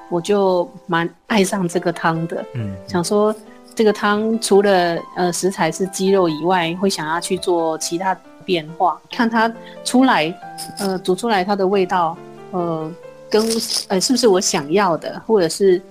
[0.09, 3.35] 我就蛮爱上这个汤的，嗯，想说
[3.75, 8.15] 这个汤除了呃食材是鸡肉以外，会想要去做其他
[8.45, 9.51] 变化，看它
[9.83, 10.33] 出来，
[10.77, 12.15] 呃，煮出来它的味道，
[12.51, 12.89] 呃。
[13.29, 13.45] 跟
[13.87, 15.81] 呃，是不是我想要的，或者是，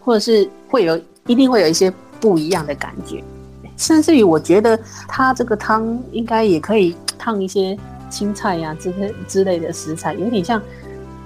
[0.00, 3.22] 或者是会有一定会有一些不一样的感觉，
[3.76, 4.78] 甚至于我觉得
[5.08, 7.76] 它这个汤应该也可以烫一些
[8.08, 10.62] 青菜呀、啊、之之类的食材，有点像，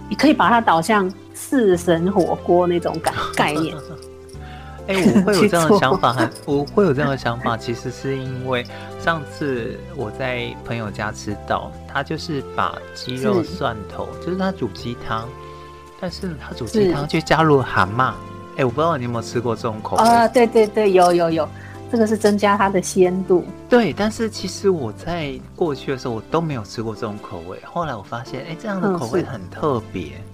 [0.08, 3.74] 你可以把它导向四神火锅那种感概念。
[4.86, 8.64] 哎、欸，我会有 这样的想法，很我会有这样的想法，其实是因为
[9.00, 15.28] 上次我在朋友家吃到，他就是把鸡肉蒜头，是就是他煮鸡汤，
[16.00, 18.12] 但是他煮鸡汤却加入了蛤蟆。
[18.56, 20.28] 哎、欸，我不知道你有没有吃过这种口味啊？
[20.28, 21.48] 对对对，有有有，
[21.90, 23.44] 这个是增加它的鲜度。
[23.68, 27.58] 对，但是其实我在过去的时候，我都没有吃过这种口味。
[27.64, 30.22] 后来我发现，哎、欸，这样的口味很特别。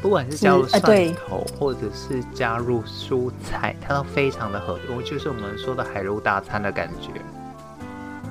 [0.00, 0.80] 不管是加入蒜
[1.14, 7.08] 头，或者是加入蔬菜，它都非常的合，我就是我们说的海陆大餐的感觉。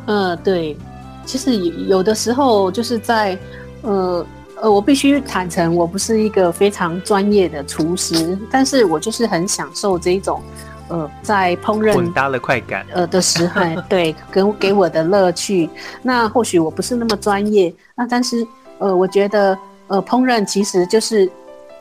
[0.06, 0.78] 呃，对，
[1.26, 3.38] 其实有的时候就是在，
[3.82, 4.26] 呃
[4.62, 10.42] 呃，我必须坦诚，我不是一个非常专业的厨师，但是我就是很享受这一种，
[10.88, 15.70] 呃，在烹饪混搭的快感，呃的时候， 对，给给我的乐趣。
[16.02, 18.48] 那或许我不是那么专业，那但是，
[18.78, 19.58] 呃，我觉得。
[19.88, 21.30] 呃，烹饪其实就是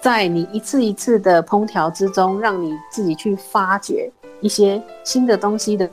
[0.01, 5.89] 在你一次一次的烹调之中，让你自己去发掘一些新的东西的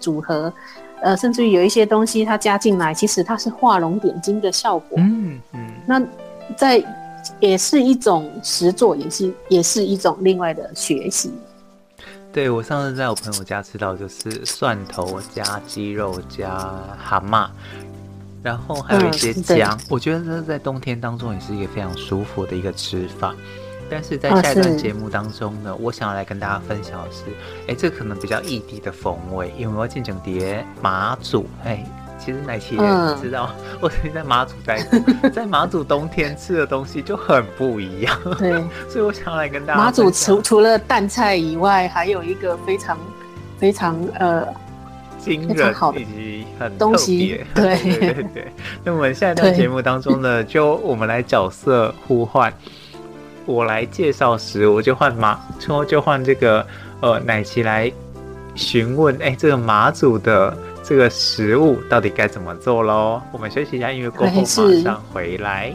[0.00, 0.52] 组合，
[1.00, 4.98] 呃，甚至于有一些东西它加进来，其实它是画龙点睛的效果。
[4.98, 5.70] 嗯嗯。
[5.86, 6.02] 那
[6.56, 6.82] 在
[7.40, 11.32] 也是一种实作，也是也是一种另外的学习。
[12.32, 17.48] 对，我上次在我朋友家吃到，就是蒜头加鸡肉加蛤蟆。
[18.44, 23.34] 然后还有一些姜，嗯、我觉得这在冬天当中也是一个非常舒服的一个吃法。
[23.88, 27.22] 但是在下一段节目当中呢，我想要来跟大家分享的是，
[27.68, 31.46] 哎，这可能比较异地的风味，因为我要进整碟马祖。
[31.64, 31.82] 哎，
[32.18, 32.82] 其实乃琪也
[33.20, 38.18] 知道，嗯、我曾经在马祖待过， 在马祖冬天吃的东西就很不一样。
[38.38, 38.52] 对，
[38.90, 42.98] 所以我想要来跟大家马祖除除了淡菜以外，还有一个非常
[43.58, 44.46] 非常呃。
[45.24, 48.52] 惊人以及很特别，对对对对。
[48.84, 52.52] 那我们下一段节目当中呢，就我们来角色互换，
[53.46, 56.66] 我来介绍食物，就换马，就就换这个
[57.00, 57.90] 呃奶琪来
[58.54, 63.22] 询问，哎，这个马祖的这个食物到底该怎么做喽？
[63.32, 64.44] 我们休息一下音乐过后马
[64.82, 65.74] 上回来。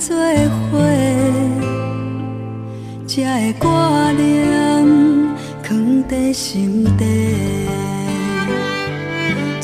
[0.00, 0.80] 做伙，
[3.06, 4.48] 才会挂念，
[5.62, 7.04] 藏在心底。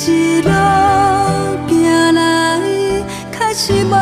[0.06, 0.50] 一路
[1.66, 2.60] 行来，
[3.32, 3.94] 确实无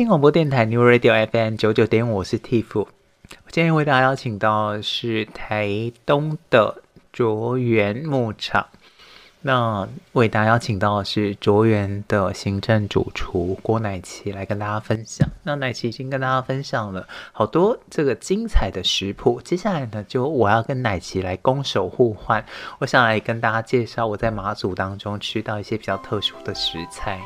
[0.00, 2.86] 新广播电台 New Radio FM 九九点，我是 Tiff。
[3.50, 6.82] 今天为大家邀请到的是台东的
[7.12, 8.66] 卓源牧场。
[9.42, 15.28] 那为大家邀请到的是卓源的行政主厨郭乃萁来跟大家分享。
[15.42, 19.38] 那乃萁已经跟大家分享了好多这个精彩的食谱。
[19.42, 22.42] 接下来呢，就我要跟乃萁来攻守互换。
[22.78, 27.20] 我想来跟大家介绍我在马祖当中吃到一些比较特殊的食材。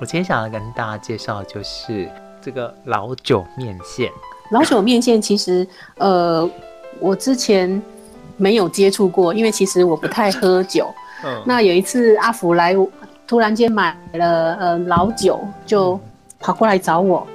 [0.00, 4.10] 我今天想要跟大家介绍的就是这个老酒面线。
[4.50, 5.66] 老酒面线其实，
[5.98, 6.48] 呃，
[6.98, 7.80] 我之前
[8.36, 10.92] 没有接触过，因为其实我不太喝酒。
[11.24, 11.42] 嗯。
[11.46, 12.76] 那有一次阿福来，
[13.26, 15.98] 突然间买了呃老酒，就
[16.40, 17.26] 跑过来找我。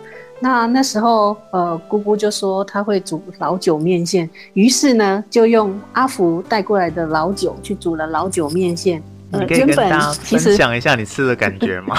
[0.41, 9.01] 那那时候呃姑姑就说她会煮老酒面线，于是呢就用阿福带过来的老酒去煮了老酒面线。
[9.31, 11.95] 你可以跟大家分享一下你吃的感觉吗？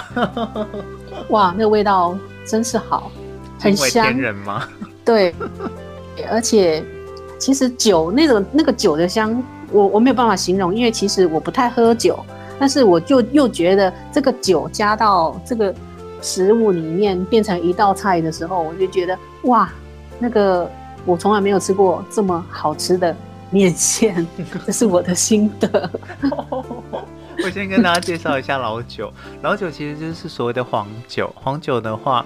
[1.30, 3.10] 哇，那个味道真是好，
[3.58, 4.04] 很香。
[4.04, 4.66] 天人吗？
[5.04, 5.34] 对，
[6.28, 6.82] 而且
[7.38, 12.18] 其实酒那种那个酒的香，我我没有办法形容，因为其实我不太喝酒，
[12.58, 15.72] 但是我就又觉得这个酒加到这个
[16.20, 19.70] 食物里面变成一道菜的时候，我就觉得哇，
[20.18, 20.68] 那个
[21.06, 23.14] 我从来没有吃过这么好吃的
[23.50, 24.26] 面线，
[24.66, 25.90] 这是我的心得。
[27.44, 29.12] 我先跟大家介绍一下老酒，
[29.42, 32.24] 老酒其实就是所谓的黄酒，黄酒的话。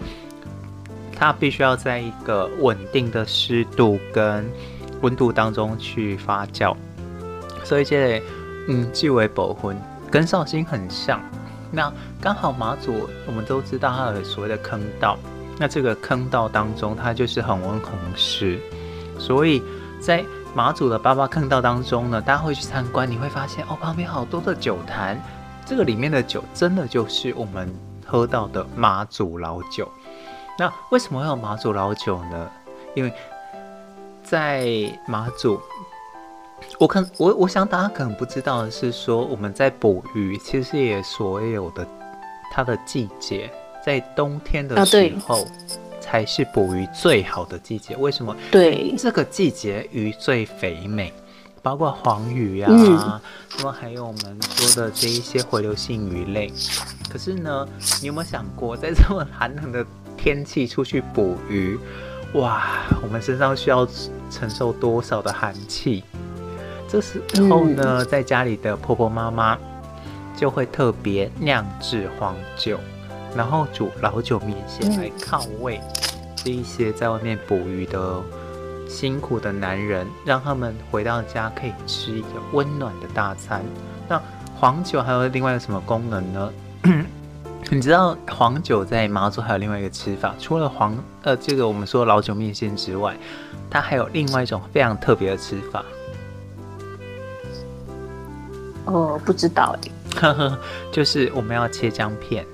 [1.16, 4.44] 它必须要在一个稳定的湿度跟
[5.00, 6.74] 温度当中去发酵，
[7.62, 8.20] 所以这
[8.68, 11.22] 嗯，鸡尾薄婚跟绍兴很像。
[11.70, 11.90] 那
[12.20, 15.16] 刚好马祖我们都知道它有所谓的坑道，
[15.56, 18.58] 那这个坑道当中它就是恒温恒湿，
[19.16, 19.62] 所以
[20.00, 20.24] 在
[20.55, 25.20] 马祖的八八坑道当中呢，大家会去参观，你会发现哦，旁边好多的酒坛，
[25.66, 27.68] 这个里面的酒真的就是我们
[28.07, 29.90] 喝到的马祖老酒。
[30.57, 32.48] 那为什么会有马祖老酒呢？
[32.94, 33.12] 因为
[34.22, 34.64] 在
[35.09, 35.61] 马祖，
[36.78, 41.84] 我可我我想大家可能不知道的是，说我们在捕鱼，其实也所有的
[42.52, 43.52] 它的季节，
[43.84, 45.44] 在冬天的时候
[46.05, 47.96] 才是捕鱼最好的季节。
[47.96, 48.36] 为什么？
[48.50, 51.11] 对，这个季节鱼最肥美，
[51.62, 56.52] 包括黄鱼呀、啊，那、嗯、么还有我们说的这一些回流性鱼类。
[57.09, 57.66] 可是呢，
[58.02, 59.84] 你有没有想过，在这么寒冷的
[60.14, 61.78] 天气出去捕鱼，
[62.34, 62.82] 哇！
[63.02, 63.88] 我们身上需要
[64.30, 66.05] 承受多少的寒气？
[66.86, 69.59] 这时候呢，在家里的婆婆妈妈
[70.36, 72.78] 就会特别酿制黄酒，
[73.37, 75.80] 然后煮老酒面线来犒慰
[76.37, 78.20] 这一些在外面捕鱼的
[78.89, 83.62] 辛苦的男人，让他们回到家可以吃一个温暖的大餐。
[84.09, 84.20] 那
[84.57, 86.53] 黄酒还有另外什么功能呢？
[87.70, 93.16] 你知道黄酒在马祖还有另外一个吃法，除了黄呃这个我们说老酒面线之外，
[93.70, 95.82] 它还有另外一种非常特别的吃法。
[98.85, 99.74] 哦，不知道
[100.20, 100.53] 哎，
[100.93, 102.47] 就是我们要切姜片，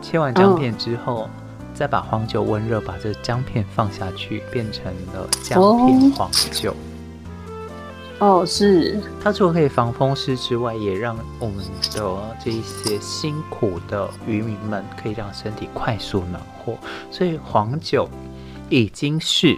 [0.00, 1.28] 切完姜片之后，
[1.74, 6.72] 再把黄酒温热，把这姜片放下去，变成了姜片黄酒。
[6.72, 6.76] 哦
[8.20, 16.76] 哦，是它除了可以防风湿之外，也让我们的这一些辛苦的渔民们可以让身体快速暖和。
[17.10, 18.06] 所以黄酒
[18.68, 19.56] 已经是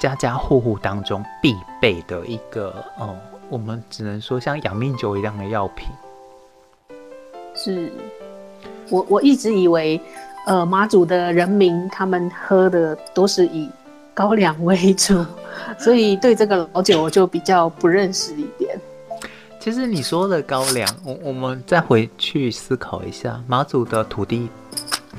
[0.00, 3.16] 家家户户当中必备的一个哦，
[3.48, 5.88] 我们只能说像养命酒一样的药品。
[7.56, 7.92] 是
[8.92, 10.00] 我我一直以为，
[10.46, 13.68] 呃，马祖的人民他们喝的都是以
[14.14, 15.24] 高粱为主。
[15.78, 18.78] 所以对这个老酒我就比较不认识一点。
[19.60, 24.48] 其实你说的高粱，我我们再回去思考一下，马祖的土地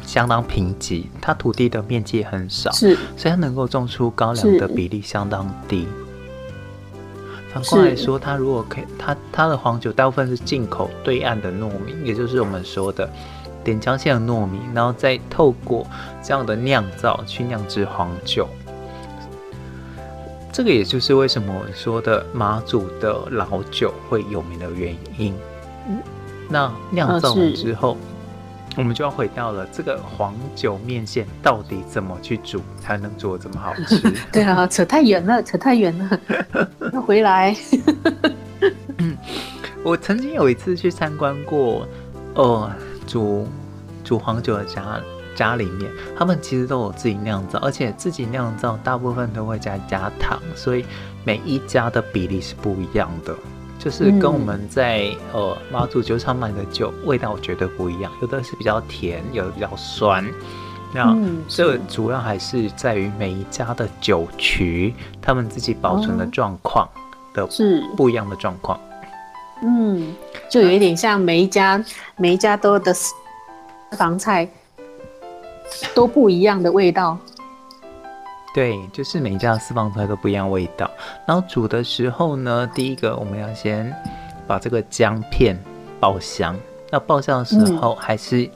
[0.05, 5.87] 相当贫瘠，它土地的面积很少，是，所以它能够种出高粱的比例相当低。
[7.53, 13.07] 反过来说，它如果可以，它它的黄酒大部分是进口对岸的糯米，也就是我们说的
[13.63, 15.85] 点江线的糯米，然后再透过
[16.21, 18.47] 这样的酿造去酿制黄酒。
[20.51, 25.33] 这个也就是为什么我说的马祖的老酒会有名的原因。
[26.49, 27.97] 那酿造完之后，
[28.77, 34.13] 我们就要回到了这个黄酒面线到底怎么去煮才能做这么好吃？
[34.31, 36.19] 对啊，扯太远了，扯太远了，
[36.91, 37.55] 那回来。
[38.99, 39.17] 嗯，
[39.83, 41.87] 我曾经有一次去参观过，
[42.35, 42.71] 哦，
[43.05, 43.47] 煮
[44.03, 44.99] 煮黄酒的家。
[45.35, 50.85] 家里面，他们其实都有自己酿造，而且自己酿造大部分都会加加糖，所以
[51.25, 53.35] 每一家的比例是不一样的，
[53.79, 60.23] 就是跟我们在、嗯、呃马祖酒厂买的酒味道绝对不一样，有的是比较甜，有的比较酸。
[60.93, 66.87] 那、嗯、这主要还是在于每一家的酒曲，他们自己保存的状况
[67.33, 68.79] 的是不一样的状况。
[69.63, 70.13] 嗯，
[70.49, 71.83] 就有一点像每一家、
[72.17, 73.13] 每一家都的私
[73.97, 74.47] 房菜。
[75.95, 77.17] 都不一样的味道，
[78.53, 80.89] 对，就是每一家私房菜都不一样味道。
[81.25, 83.91] 然后煮的时候呢，第一个我们要先
[84.45, 85.57] 把这个姜片
[85.99, 86.55] 爆香。
[86.91, 88.47] 那爆香的时候，还是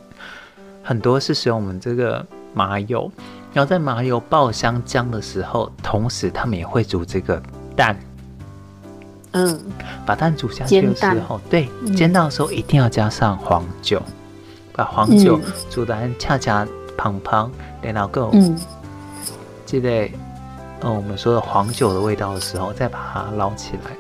[0.84, 3.12] 很多是使用我们这个麻油。
[3.52, 7.42] 然后在麻油爆香姜的时候，同时他们也会煮这个
[7.76, 7.98] 蛋。
[9.32, 9.60] 嗯，
[10.06, 14.02] 把蛋煮下去的时候，对，煎蛋的时候一定要加上黄酒，
[14.74, 16.68] 把黄酒煮得恰恰。
[17.00, 18.58] 胖胖，然后够，嗯，
[19.68, 20.12] 记得，
[20.82, 23.92] 嗯，我们说的黄酒的味道的时候，再把它捞起来。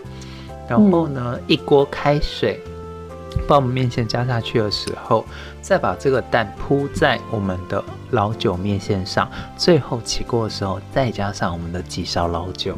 [0.67, 2.59] 然后呢，嗯、一锅开水，
[3.47, 5.23] 把我们面线加下去的时候，
[5.61, 12.75] 再把这个蛋铺在我们的老酒面线上，最后起锅的时候再加上我们的几勺老酒，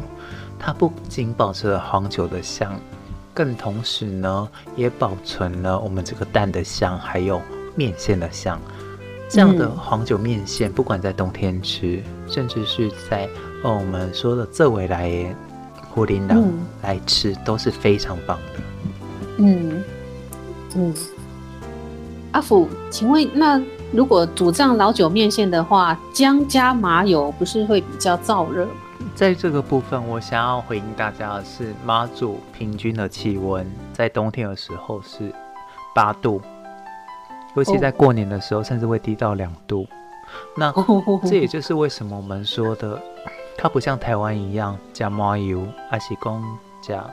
[0.59, 2.77] 它不仅保持了黄酒的香，
[3.33, 7.41] 更同时呢也保存了我们这个蛋的香，还有
[7.75, 8.59] 面线的香。
[9.29, 13.29] 这样的黄酒面线，不管在冬天吃，甚至是在
[13.63, 15.35] 哦我们说的这位来
[15.89, 16.43] 胡林郎
[16.81, 18.63] 来吃，都是非常棒的。
[19.37, 19.83] 嗯。
[20.75, 20.93] 嗯，
[22.31, 23.59] 阿福，请问那
[23.91, 28.71] 如果煮这样老酒面线的话，姜加麻油不是会比较燥热吗？
[29.15, 35.33] 在这个部分，我想要回应大家的是，妈祖平均的气温在冬天的时候是
[35.93, 36.41] 八度，
[37.55, 39.87] 尤其在过年的时候，甚至会低到两度。
[40.55, 40.71] 那
[41.27, 43.01] 这也就是为什么我们说的，
[43.57, 47.03] 它不像台湾一样加麻油，还是讲加。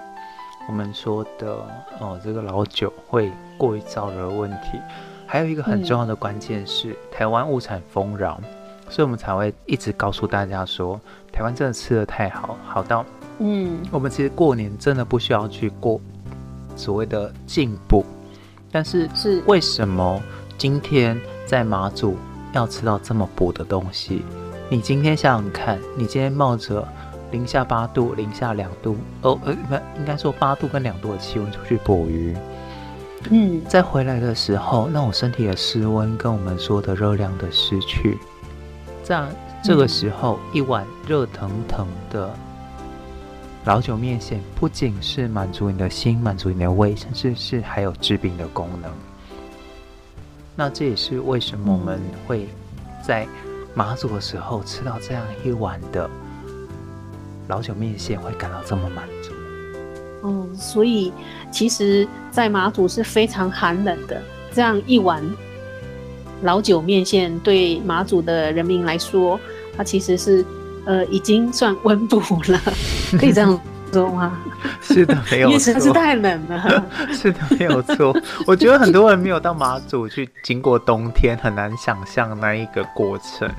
[0.68, 1.64] 我们说的
[2.00, 4.80] 哦，这个老酒会过于燥热的问题，
[5.24, 8.40] 还有一个很重要的关键是，嗯、台湾物产丰饶，
[8.90, 11.00] 所以我们才会一直告诉大家说，
[11.36, 13.04] 台湾真的吃的太好，好到
[13.40, 16.00] 嗯，我们其实过年真的不需要去过
[16.74, 18.02] 所谓的进补，
[18.72, 20.18] 但是是为什么
[20.56, 22.16] 今天在马祖
[22.54, 24.24] 要吃到这么补的东西？
[24.70, 26.86] 你今天想想看，你今天冒着。
[27.32, 32.34] 零下八度，零下两度，哦，呃，不，应该说八度跟两度的气温出去捕鱼，
[33.30, 38.16] 嗯，在回来的时候，那我身体的室温跟我们说的热量的失去，
[39.02, 39.26] 在
[39.66, 42.32] 这个时候，嗯、一碗热腾腾的
[43.64, 48.92] 老酒面线，不仅是满足你的心，满足你的胃，甚至是还有治病的功能。
[50.54, 52.46] 那这也是为什么我们会
[53.04, 53.26] 在
[53.74, 56.08] 马祖的时候吃到这样一碗的。
[57.48, 59.32] 老酒面线会感到这么满足，
[60.22, 61.12] 嗯，所以
[61.50, 64.22] 其实，在马祖是非常寒冷的。
[64.52, 65.22] 这样一碗
[66.42, 69.38] 老酒面线，对马祖的人民来说，
[69.76, 70.44] 它其实是
[70.84, 72.18] 呃已经算温补
[72.48, 72.60] 了，
[73.18, 73.60] 可以这样
[73.92, 74.38] 说吗？
[74.80, 76.86] 是的，没有错，因为实在是太冷了。
[77.12, 78.16] 是的，没有错。
[78.46, 83.50] 我觉得很多人没有到马祖去经过冬天，很难想象那一个过程。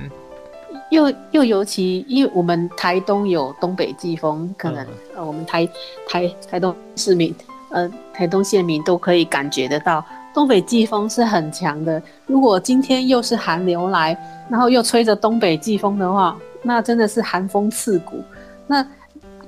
[0.90, 5.68] 又又尤其，因为我们台东有东北季风，可能、嗯、呃，我们台
[6.08, 7.34] 台台东市民，
[7.70, 10.02] 呃，台东县民都可以感觉得到，
[10.38, 12.00] 东北季风是很强的。
[12.24, 14.16] 如果今天又是寒流来，
[14.48, 18.22] 然后又吹着东北季风的话，那真的是寒风刺骨。
[18.68, 18.86] 那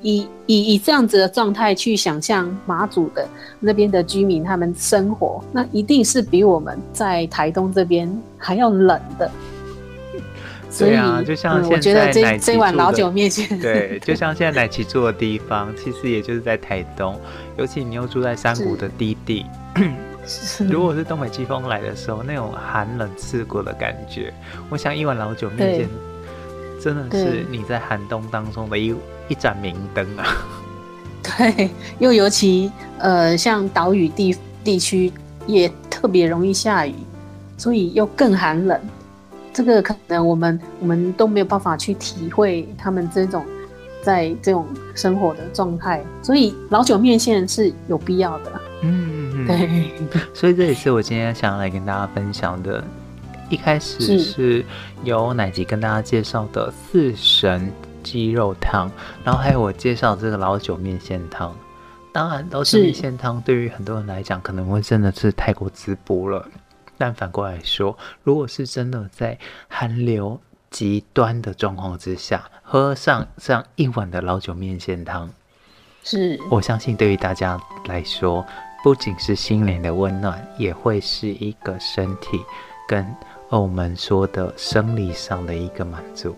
[0.03, 3.25] 以以以这样子的状态去想象马祖的
[3.61, 9.31] 那边的居民他们生活，那一定是比我们在台东这边还要冷的。
[10.77, 17.17] 对啊，就像现在奶琪这碗老酒面前，对，就像现在奶奇住的地方，其实也就是在台东，
[17.57, 19.47] 尤其你又住在山谷的低地，
[20.69, 24.33] 如果是东北季风来的时候，那种寒冷刺骨的感觉，
[24.69, 25.89] 我想一碗老酒面线，
[26.81, 28.95] 真的是你在寒冬当中的一
[29.29, 30.27] 一盏明灯啊。
[31.23, 35.13] 对，又尤其呃，像岛屿地地区
[35.47, 36.95] 也特别容易下雨，
[37.57, 38.81] 所以又更寒冷。
[39.53, 43.45] 这个可能我们我们都没有办法去体会他们这种
[44.01, 48.53] 在这种生活的状态，所以老酒面线是有必要的。
[48.83, 49.20] 嗯，嗯，
[49.57, 49.91] 对。
[50.35, 52.83] 所以这也是我今天想要来跟大家分享的。
[53.49, 54.65] 一开始是
[55.03, 58.89] 由奶吉跟大家介绍的四神鸡肉汤，
[59.25, 61.53] 然后还有我介绍这个老酒面线汤。
[62.13, 66.47] 当然，老酒面线汤对于很多人来讲，可能会真的是太过滋补了。
[66.97, 69.37] 但反过来说，如果是真的在
[69.67, 70.41] 寒流
[70.71, 75.29] 极端的状况之下，喝上这样一碗的老酒面线汤，
[76.05, 78.47] 是我相信对于大家来说，
[78.83, 82.41] 不仅是心灵的温暖，也会是一个身体
[82.89, 83.07] 跟
[83.49, 86.35] 我们说的生理上的一个满足。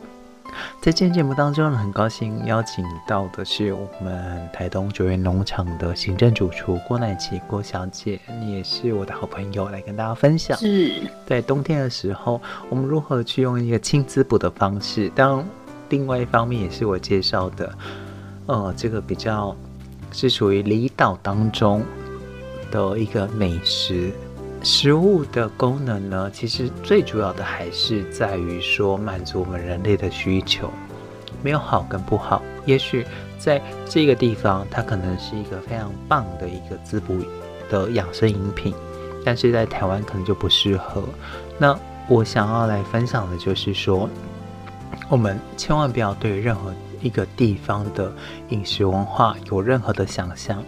[0.82, 10.58] 在今天节目当中呢，很高兴邀请到的是我们台东九元农场的行政主厨郭乃琪郭小姐，你也是我的好朋友，来跟大家分享。
[10.58, 10.92] 是
[11.26, 12.38] 在冬天的时候，
[12.68, 15.08] 我们如何去用一个轻滋补的方式？
[15.14, 15.42] 当
[15.88, 17.72] 另外一方面也是我介绍的，
[18.46, 19.56] 呃，这个比较
[20.12, 21.82] 是属于离岛当中
[22.72, 24.10] 的一个美食。
[24.64, 30.70] 食物的功能呢，其实最主要的还是在于说满足我们人类的需求，
[31.42, 32.40] 没有好跟不好。
[32.64, 33.04] 也许
[33.38, 37.18] 在这个地方，它可能是一个非常棒的一个滋补
[37.68, 38.72] 的养生饮品，
[39.24, 41.02] 但是在台湾可能就不适合。
[41.58, 41.76] 那
[42.08, 44.08] 我想要来分享的就是说，
[45.08, 48.12] 我们千万不要对任何一个地方的
[48.50, 50.62] 饮食文化有任何的想象。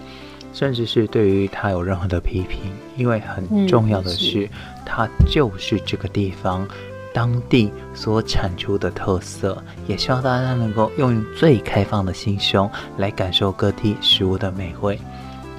[0.55, 2.61] 甚至是对于他有任何的批评，
[2.97, 4.49] 因为很重要的是，
[4.87, 6.67] 它就是这个地方
[7.13, 14.99] 当地所产出的特色，也希望大家能够用最开放的心胸来感受各地食物的美味。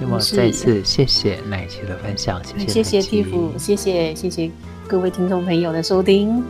[0.00, 4.50] 那么再次谢谢奶琪的分享，谢谢谢谢蒂芙，谢谢谢谢
[4.88, 6.42] 各位听众朋友的收听。